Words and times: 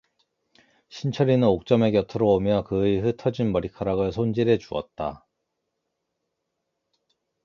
신철이는 0.89 1.47
옥점의 1.47 1.91
곁으로 1.91 2.33
오며 2.33 2.63
그의 2.63 3.01
흩어진 3.01 3.51
머리카락을 3.51 4.11
손질해 4.11 4.57
주었다. 4.57 5.27